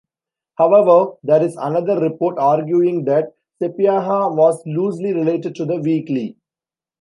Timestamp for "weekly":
5.79-6.37